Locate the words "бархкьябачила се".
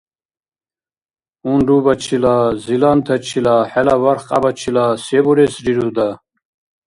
4.03-5.19